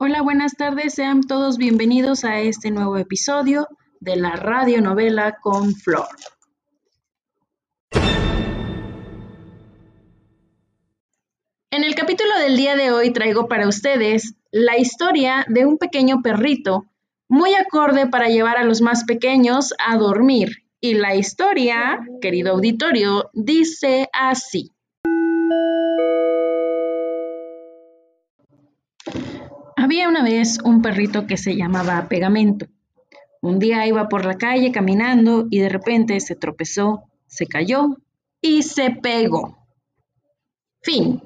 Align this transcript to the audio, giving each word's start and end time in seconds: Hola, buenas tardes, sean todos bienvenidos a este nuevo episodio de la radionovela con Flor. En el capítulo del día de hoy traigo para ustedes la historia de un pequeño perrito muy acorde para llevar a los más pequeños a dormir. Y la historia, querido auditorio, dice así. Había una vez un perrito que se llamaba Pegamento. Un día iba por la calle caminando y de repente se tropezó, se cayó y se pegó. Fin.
Hola, 0.00 0.22
buenas 0.22 0.54
tardes, 0.54 0.94
sean 0.94 1.22
todos 1.22 1.58
bienvenidos 1.58 2.24
a 2.24 2.38
este 2.38 2.70
nuevo 2.70 2.98
episodio 2.98 3.66
de 3.98 4.14
la 4.14 4.36
radionovela 4.36 5.38
con 5.42 5.74
Flor. 5.74 6.06
En 11.72 11.82
el 11.82 11.96
capítulo 11.96 12.30
del 12.38 12.56
día 12.56 12.76
de 12.76 12.92
hoy 12.92 13.12
traigo 13.12 13.48
para 13.48 13.66
ustedes 13.66 14.36
la 14.52 14.78
historia 14.78 15.44
de 15.48 15.66
un 15.66 15.78
pequeño 15.78 16.22
perrito 16.22 16.84
muy 17.28 17.56
acorde 17.56 18.06
para 18.06 18.28
llevar 18.28 18.56
a 18.56 18.62
los 18.62 18.80
más 18.80 19.02
pequeños 19.02 19.74
a 19.84 19.96
dormir. 19.96 20.58
Y 20.80 20.94
la 20.94 21.16
historia, 21.16 21.98
querido 22.20 22.52
auditorio, 22.52 23.30
dice 23.32 24.08
así. 24.12 24.77
Había 29.80 30.08
una 30.08 30.24
vez 30.24 30.58
un 30.64 30.82
perrito 30.82 31.28
que 31.28 31.36
se 31.36 31.54
llamaba 31.54 32.08
Pegamento. 32.08 32.66
Un 33.40 33.60
día 33.60 33.86
iba 33.86 34.08
por 34.08 34.24
la 34.24 34.34
calle 34.34 34.72
caminando 34.72 35.46
y 35.50 35.60
de 35.60 35.68
repente 35.68 36.18
se 36.18 36.34
tropezó, 36.34 37.04
se 37.28 37.46
cayó 37.46 37.96
y 38.40 38.64
se 38.64 38.90
pegó. 38.90 39.68
Fin. 40.82 41.22